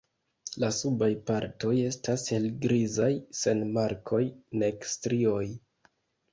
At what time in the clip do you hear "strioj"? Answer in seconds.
4.97-5.47